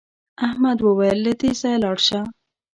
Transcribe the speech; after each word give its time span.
احمد 0.47 0.77
وویل 0.81 1.19
له 1.25 1.33
دې 1.39 1.51
ځایه 1.59 1.81
لاړ 1.83 1.97
شه. 2.07 2.19